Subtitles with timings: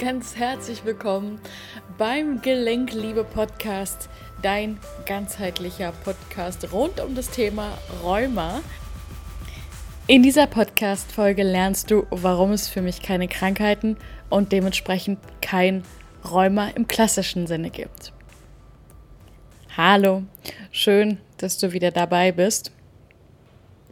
[0.00, 1.38] ganz herzlich willkommen
[1.98, 4.08] beim Gelenkliebe Podcast,
[4.40, 8.62] dein ganzheitlicher Podcast rund um das Thema Rheuma.
[10.06, 13.98] In dieser Podcast-Folge lernst du, warum es für mich keine Krankheiten
[14.30, 15.82] und dementsprechend kein
[16.24, 18.14] Rheuma im klassischen Sinne gibt.
[19.76, 20.22] Hallo,
[20.70, 22.72] schön, dass du wieder dabei bist.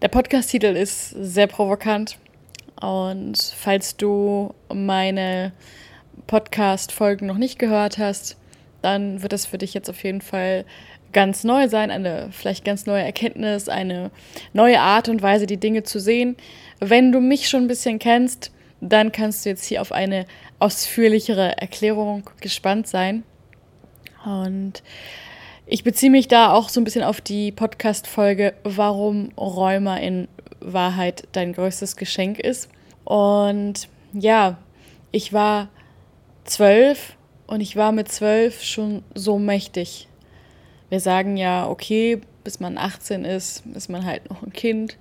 [0.00, 2.16] Der Podcast-Titel ist sehr provokant
[2.80, 5.52] und falls du meine
[6.26, 8.36] Podcast-Folgen noch nicht gehört hast,
[8.82, 10.64] dann wird das für dich jetzt auf jeden Fall
[11.12, 14.10] ganz neu sein, eine vielleicht ganz neue Erkenntnis, eine
[14.52, 16.36] neue Art und Weise, die Dinge zu sehen.
[16.80, 20.26] Wenn du mich schon ein bisschen kennst, dann kannst du jetzt hier auf eine
[20.58, 23.24] ausführlichere Erklärung gespannt sein.
[24.24, 24.82] Und
[25.66, 30.28] ich beziehe mich da auch so ein bisschen auf die Podcast-Folge, warum Rheuma in
[30.60, 32.68] Wahrheit dein größtes Geschenk ist.
[33.04, 34.58] Und ja,
[35.10, 35.68] ich war
[36.50, 40.08] zwölf und ich war mit zwölf schon so mächtig.
[40.88, 44.96] Wir sagen ja, okay, bis man 18 ist, ist man halt noch ein Kind.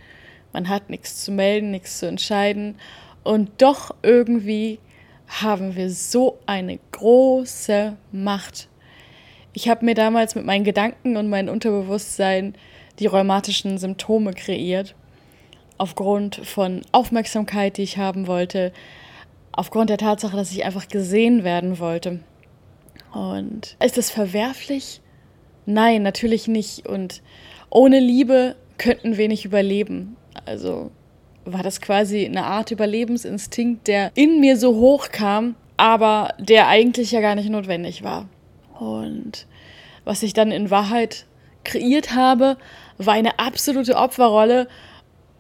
[0.54, 2.76] Man hat nichts zu melden, nichts zu entscheiden.
[3.24, 4.80] Und doch irgendwie
[5.28, 8.70] haben wir so eine große Macht.
[9.54, 12.56] Ich habe mir damals mit meinen Gedanken und meinem Unterbewusstsein
[13.00, 14.96] die rheumatischen Symptome kreiert.
[15.78, 18.72] Aufgrund von Aufmerksamkeit, die ich haben wollte,
[19.58, 22.22] aufgrund der Tatsache, dass ich einfach gesehen werden wollte.
[23.14, 25.02] Und ist das verwerflich?
[25.66, 26.88] Nein, natürlich nicht.
[26.88, 27.22] Und
[27.70, 30.16] ohne Liebe könnten wir nicht überleben.
[30.46, 30.92] Also
[31.44, 37.12] war das quasi eine Art Überlebensinstinkt, der in mir so hoch kam, aber der eigentlich
[37.12, 38.30] ja gar nicht notwendig war.
[38.80, 39.48] Und
[40.06, 41.26] was ich dann in Wahrheit
[41.64, 42.58] kreiert habe,
[42.98, 44.68] war eine absolute Opferrolle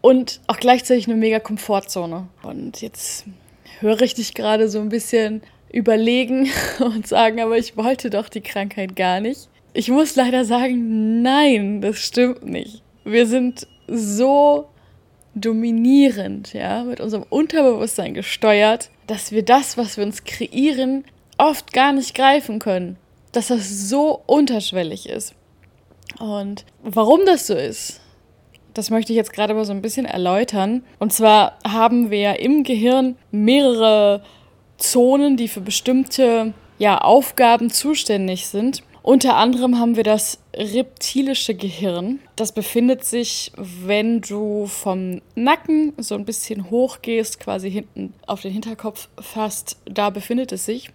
[0.01, 2.27] und auch gleichzeitig eine mega Komfortzone.
[2.41, 3.25] Und jetzt
[3.79, 6.49] höre ich dich gerade so ein bisschen überlegen
[6.79, 9.49] und sagen, aber ich wollte doch die Krankheit gar nicht.
[9.73, 12.81] Ich muss leider sagen, nein, das stimmt nicht.
[13.03, 14.67] Wir sind so
[15.35, 21.05] dominierend, ja, mit unserem Unterbewusstsein gesteuert, dass wir das, was wir uns kreieren,
[21.37, 22.97] oft gar nicht greifen können.
[23.31, 25.35] Dass das so unterschwellig ist.
[26.19, 28.01] Und warum das so ist,
[28.77, 30.83] das möchte ich jetzt gerade mal so ein bisschen erläutern.
[30.99, 34.21] Und zwar haben wir im Gehirn mehrere
[34.77, 38.83] Zonen, die für bestimmte ja, Aufgaben zuständig sind.
[39.01, 42.19] Unter anderem haben wir das reptilische Gehirn.
[42.35, 48.41] Das befindet sich, wenn du vom Nacken so ein bisschen hoch gehst, quasi hinten auf
[48.41, 50.91] den Hinterkopf fast, da befindet es sich.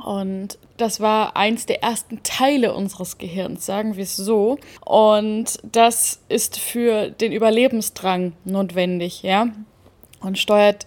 [0.00, 4.58] Und das war eins der ersten Teile unseres Gehirns, sagen wir es so.
[4.84, 9.48] Und das ist für den Überlebensdrang notwendig, ja.
[10.20, 10.86] Und steuert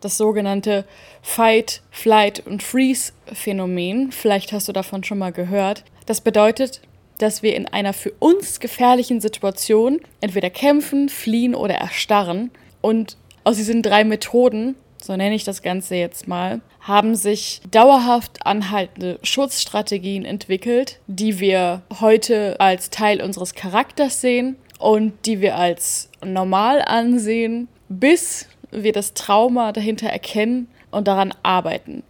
[0.00, 0.84] das sogenannte
[1.22, 4.12] Fight, Flight und Freeze-Phänomen.
[4.12, 5.84] Vielleicht hast du davon schon mal gehört.
[6.06, 6.80] Das bedeutet,
[7.18, 12.50] dass wir in einer für uns gefährlichen Situation entweder kämpfen, fliehen oder erstarren.
[12.80, 18.44] Und aus diesen drei Methoden so nenne ich das Ganze jetzt mal, haben sich dauerhaft
[18.44, 26.10] anhaltende Schutzstrategien entwickelt, die wir heute als Teil unseres Charakters sehen und die wir als
[26.24, 32.02] normal ansehen, bis wir das Trauma dahinter erkennen und daran arbeiten.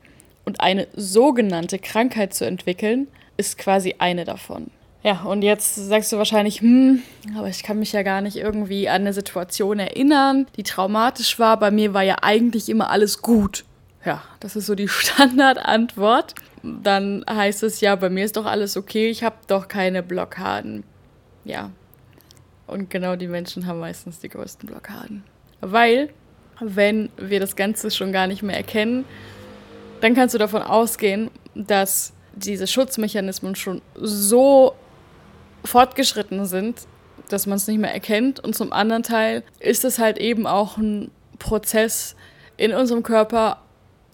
[0.45, 4.71] Und eine sogenannte Krankheit zu entwickeln, ist quasi eine davon.
[5.07, 7.01] Ja, und jetzt sagst du wahrscheinlich, hm,
[7.39, 11.61] aber ich kann mich ja gar nicht irgendwie an eine Situation erinnern, die traumatisch war.
[11.61, 13.65] Bei mir war ja eigentlich immer alles gut.
[14.05, 16.35] Ja, das ist so die Standardantwort.
[16.65, 20.83] Dann heißt es ja, bei mir ist doch alles okay, ich habe doch keine Blockaden.
[21.45, 21.71] Ja.
[22.67, 25.23] Und genau die Menschen haben meistens die größten Blockaden.
[25.61, 26.11] Weil,
[26.59, 29.05] wenn wir das Ganze schon gar nicht mehr erkennen,
[30.01, 34.75] dann kannst du davon ausgehen, dass diese Schutzmechanismen schon so
[35.67, 36.87] fortgeschritten sind,
[37.29, 38.41] dass man es nicht mehr erkennt.
[38.41, 42.17] Und zum anderen Teil ist es halt eben auch ein Prozess
[42.57, 43.63] in unserem Körper,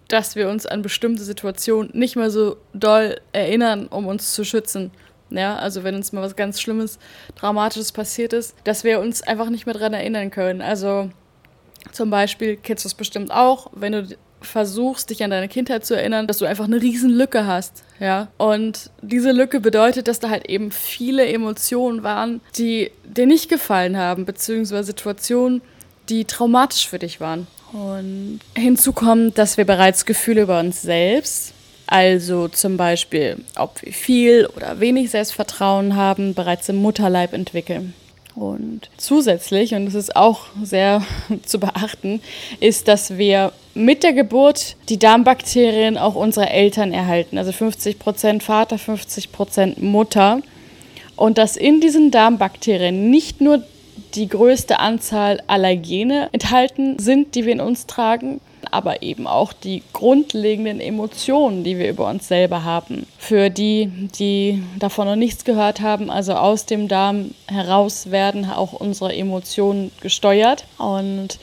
[0.09, 4.91] dass wir uns an bestimmte Situationen nicht mehr so doll erinnern, um uns zu schützen.
[5.31, 6.99] Ja, also wenn uns mal was ganz Schlimmes,
[7.37, 10.61] Dramatisches passiert ist, dass wir uns einfach nicht mehr daran erinnern können.
[10.61, 11.09] Also
[11.91, 15.95] zum Beispiel kennst du es bestimmt auch, wenn du versuchst, dich an deine Kindheit zu
[15.95, 18.29] erinnern, dass du einfach eine riesen Lücke hast, ja.
[18.37, 23.97] Und diese Lücke bedeutet, dass da halt eben viele Emotionen waren, die dir nicht gefallen
[23.97, 25.63] haben, beziehungsweise Situationen,
[26.09, 27.47] die traumatisch für dich waren.
[27.73, 31.55] Und hinzu kommt, dass wir bereits Gefühle über uns selbst,
[31.87, 37.95] also zum Beispiel, ob wir viel oder wenig Selbstvertrauen haben, bereits im Mutterleib entwickeln.
[38.35, 41.03] Und zusätzlich, und das ist auch sehr
[41.47, 42.21] zu beachten,
[42.61, 47.39] ist, dass wir mit der Geburt die Darmbakterien auch unserer Eltern erhalten.
[47.39, 50.41] Also 50% Vater, 50% Mutter.
[51.17, 53.63] Und dass in diesen Darmbakterien nicht nur
[54.15, 58.41] die größte Anzahl Allergene enthalten sind, die wir in uns tragen,
[58.71, 63.07] aber eben auch die grundlegenden Emotionen, die wir über uns selber haben.
[63.19, 68.73] Für die, die davon noch nichts gehört haben, also aus dem Darm heraus werden auch
[68.73, 71.39] unsere Emotionen gesteuert und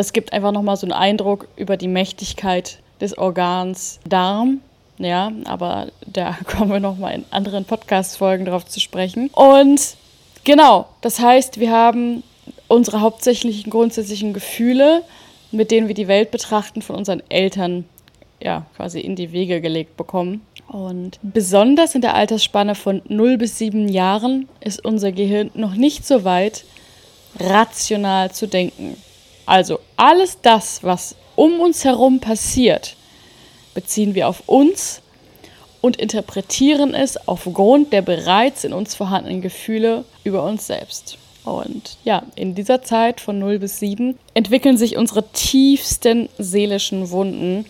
[0.00, 4.62] das gibt einfach nochmal so einen Eindruck über die Mächtigkeit des Organs Darm.
[4.96, 9.28] Ja, aber da kommen wir nochmal in anderen Podcast-Folgen drauf zu sprechen.
[9.34, 9.96] Und
[10.44, 12.22] genau, das heißt, wir haben
[12.66, 15.02] unsere hauptsächlichen grundsätzlichen Gefühle,
[15.52, 17.84] mit denen wir die Welt betrachten, von unseren Eltern
[18.42, 20.40] ja, quasi in die Wege gelegt bekommen.
[20.66, 26.06] Und besonders in der Altersspanne von 0 bis 7 Jahren ist unser Gehirn noch nicht
[26.06, 26.64] so weit,
[27.38, 28.96] rational zu denken.
[29.50, 32.94] Also alles das, was um uns herum passiert,
[33.74, 35.02] beziehen wir auf uns
[35.80, 41.18] und interpretieren es aufgrund der bereits in uns vorhandenen Gefühle über uns selbst.
[41.44, 47.66] Und ja, in dieser Zeit von 0 bis 7 entwickeln sich unsere tiefsten seelischen Wunden.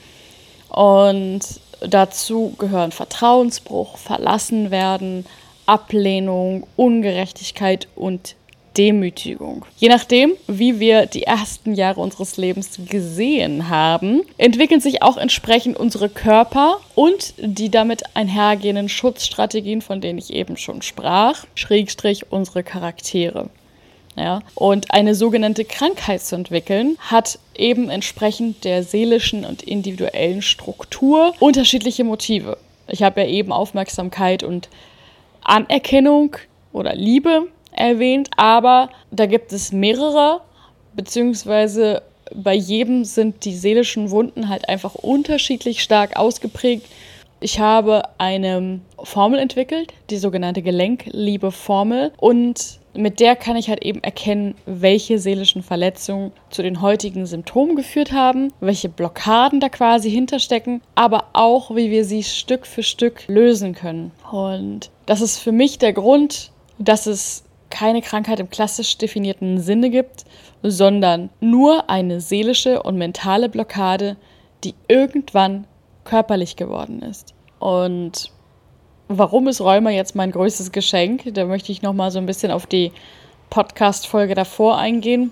[0.68, 1.40] Und
[1.80, 5.24] dazu gehören Vertrauensbruch, Verlassenwerden,
[5.64, 8.34] Ablehnung, Ungerechtigkeit und
[8.76, 9.64] Demütigung.
[9.76, 15.76] Je nachdem, wie wir die ersten Jahre unseres Lebens gesehen haben, entwickeln sich auch entsprechend
[15.76, 22.62] unsere Körper und die damit einhergehenden Schutzstrategien, von denen ich eben schon sprach, Schrägstrich unsere
[22.62, 23.50] Charaktere.
[24.16, 24.40] Ja?
[24.54, 32.04] Und eine sogenannte Krankheit zu entwickeln, hat eben entsprechend der seelischen und individuellen Struktur unterschiedliche
[32.04, 32.58] Motive.
[32.88, 34.68] Ich habe ja eben Aufmerksamkeit und
[35.42, 36.36] Anerkennung
[36.72, 37.48] oder Liebe
[37.80, 40.40] erwähnt, aber da gibt es mehrere,
[40.94, 42.02] beziehungsweise
[42.34, 46.86] bei jedem sind die seelischen Wunden halt einfach unterschiedlich stark ausgeprägt.
[47.40, 54.02] Ich habe eine Formel entwickelt, die sogenannte Gelenkliebe-Formel, und mit der kann ich halt eben
[54.02, 60.82] erkennen, welche seelischen Verletzungen zu den heutigen Symptomen geführt haben, welche Blockaden da quasi hinterstecken,
[60.94, 64.10] aber auch, wie wir sie Stück für Stück lösen können.
[64.30, 69.90] Und das ist für mich der Grund, dass es keine Krankheit im klassisch definierten Sinne
[69.90, 70.24] gibt,
[70.62, 74.16] sondern nur eine seelische und mentale Blockade,
[74.64, 75.66] die irgendwann
[76.04, 77.34] körperlich geworden ist.
[77.58, 78.30] Und
[79.08, 81.34] warum ist Rheuma jetzt mein größtes Geschenk?
[81.34, 82.92] Da möchte ich noch mal so ein bisschen auf die
[83.50, 85.30] Podcast-Folge davor eingehen.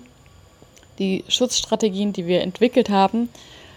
[0.99, 3.29] Die Schutzstrategien, die wir entwickelt haben,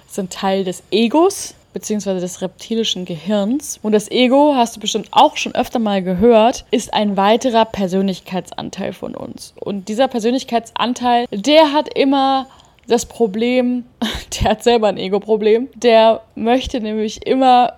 [0.09, 3.79] sind Teil des Egos, beziehungsweise des reptilischen Gehirns.
[3.83, 8.93] Und das Ego, hast du bestimmt auch schon öfter mal gehört, ist ein weiterer Persönlichkeitsanteil
[8.93, 9.55] von uns.
[9.61, 12.47] Und dieser Persönlichkeitsanteil, der hat immer
[12.87, 13.85] das Problem,
[14.41, 17.75] der hat selber ein Ego-Problem, der möchte nämlich immer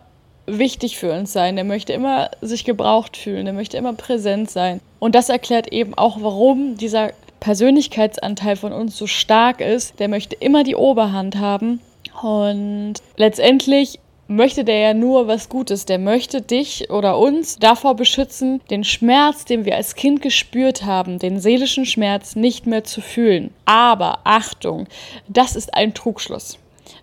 [0.47, 4.81] wichtig für uns sein, der möchte immer sich gebraucht fühlen, der möchte immer präsent sein.
[4.99, 7.13] Und das erklärt eben auch, warum dieser
[7.45, 10.01] Persönlichkeitsanteil von uns so stark ist.
[10.01, 11.81] Der möchte immer die Oberhand haben.
[12.23, 15.85] Und letztendlich möchte der ja nur was Gutes.
[15.85, 21.19] Der möchte dich oder uns davor beschützen, den Schmerz, den wir als Kind gespürt haben,
[21.19, 23.53] den seelischen Schmerz nicht mehr zu fühlen.
[23.65, 24.87] Aber Achtung,
[25.29, 26.59] das ist ein Trugschluss.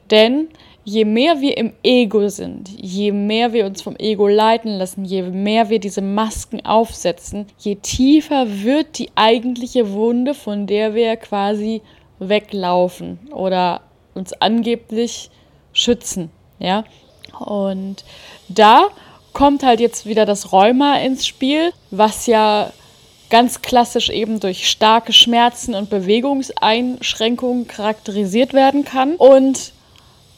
[0.10, 0.48] Denn
[0.84, 5.22] je mehr wir im Ego sind, je mehr wir uns vom Ego leiten lassen, je
[5.22, 11.82] mehr wir diese Masken aufsetzen, je tiefer wird die eigentliche Wunde, von der wir quasi
[12.20, 13.82] weglaufen oder
[14.14, 15.30] uns angeblich
[15.74, 16.30] schützen.
[16.60, 16.84] Ja?
[17.40, 18.04] Und
[18.50, 18.88] da
[19.34, 22.72] kommt halt jetzt wieder das Rheuma ins Spiel, was ja
[23.30, 29.16] ganz klassisch eben durch starke Schmerzen und Bewegungseinschränkungen charakterisiert werden kann.
[29.16, 29.72] Und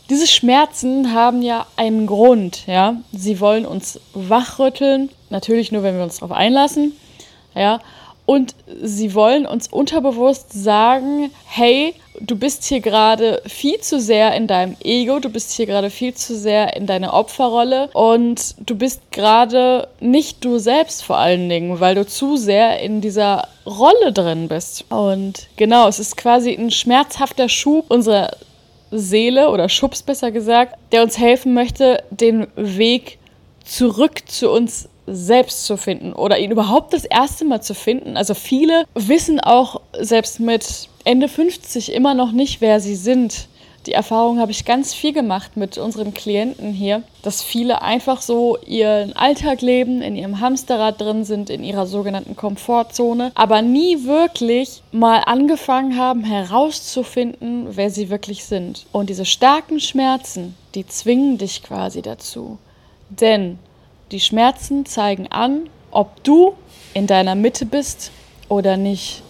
[0.10, 2.98] diese Schmerzen haben ja einen Grund, ja.
[3.12, 6.94] Sie wollen uns wachrütteln, natürlich nur, wenn wir uns darauf einlassen,
[7.56, 7.80] ja.
[8.26, 14.48] Und sie wollen uns unterbewusst sagen, hey, du bist hier gerade viel zu sehr in
[14.48, 19.12] deinem Ego, du bist hier gerade viel zu sehr in deiner Opferrolle und du bist
[19.12, 24.48] gerade nicht du selbst vor allen Dingen, weil du zu sehr in dieser Rolle drin
[24.48, 24.86] bist.
[24.90, 28.32] Und genau, es ist quasi ein schmerzhafter Schub unserer
[28.92, 33.18] Seele oder Schubs besser gesagt, der uns helfen möchte, den Weg
[33.66, 38.18] zurück zu uns selbst zu finden oder ihn überhaupt das erste Mal zu finden.
[38.18, 43.48] Also viele wissen auch selbst mit Ende 50 immer noch nicht, wer sie sind.
[43.86, 48.58] die Erfahrung habe ich ganz viel gemacht mit unseren Klienten hier, dass viele einfach so
[48.66, 54.82] ihren Alltag leben, in ihrem Hamsterrad drin sind, in ihrer sogenannten Komfortzone, aber nie wirklich
[54.94, 58.86] mal angefangen haben herauszufinden, wer sie wirklich sind.
[58.94, 62.58] Und diese starken Schmerzen, die zwingen dich quasi dazu.
[63.10, 63.60] Denn
[64.12, 66.54] die Schmerzen zeigen an, ob du
[66.94, 68.12] in deiner Mitte bist
[68.50, 69.24] oder nicht.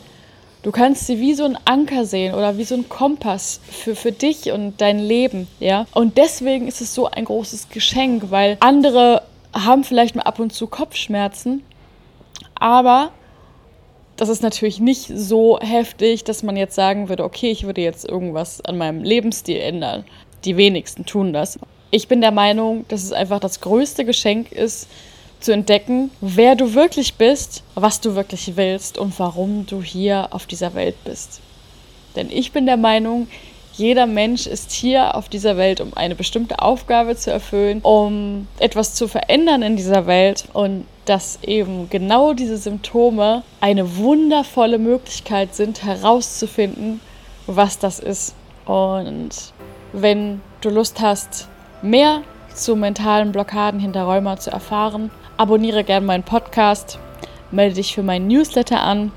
[0.63, 4.13] Du kannst sie wie so ein Anker sehen oder wie so ein Kompass für, für
[4.13, 5.85] dich und dein Leben, ja.
[5.93, 10.53] Und deswegen ist es so ein großes Geschenk, weil andere haben vielleicht mal ab und
[10.53, 11.63] zu Kopfschmerzen,
[12.55, 13.11] aber
[14.15, 18.07] das ist natürlich nicht so heftig, dass man jetzt sagen würde, okay, ich würde jetzt
[18.07, 20.05] irgendwas an meinem Lebensstil ändern.
[20.45, 21.59] Die wenigsten tun das.
[21.95, 24.87] Ich bin der Meinung, dass es einfach das größte Geschenk ist,
[25.39, 30.47] zu entdecken, wer du wirklich bist, was du wirklich willst und warum du hier auf
[30.47, 31.39] dieser Welt bist.
[32.15, 33.27] Denn ich bin der Meinung,
[33.73, 38.95] jeder Mensch ist hier auf dieser Welt, um eine bestimmte Aufgabe zu erfüllen, um etwas
[38.95, 45.83] zu verändern in dieser Welt und dass eben genau diese Symptome eine wundervolle Möglichkeit sind,
[45.83, 47.01] herauszufinden,
[47.45, 48.33] was das ist.
[48.65, 49.29] Und
[49.91, 51.49] wenn du Lust hast,
[51.83, 52.21] mehr
[52.55, 56.97] zu mentalen Blockaden hinter Rheuma zu erfahren, abonniere gerne meinen Podcast,
[57.51, 59.11] melde dich für meinen Newsletter an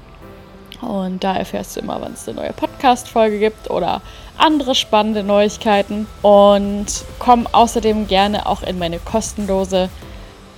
[0.81, 4.03] und da erfährst du immer, wann es eine neue Podcast-Folge gibt oder
[4.37, 6.07] andere spannende Neuigkeiten.
[6.23, 6.87] Und
[7.19, 9.89] komm außerdem gerne auch in meine kostenlose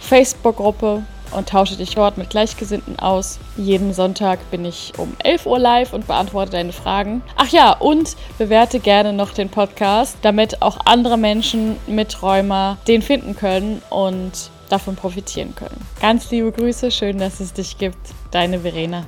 [0.00, 3.38] Facebook-Gruppe und tausche dich dort mit Gleichgesinnten aus.
[3.56, 7.22] Jeden Sonntag bin ich um 11 Uhr live und beantworte deine Fragen.
[7.36, 13.02] Ach ja, und bewerte gerne noch den Podcast, damit auch andere Menschen mit Rheuma den
[13.02, 15.80] finden können und davon profitieren können.
[16.00, 17.98] Ganz liebe Grüße, schön, dass es dich gibt.
[18.30, 19.06] Deine Verena.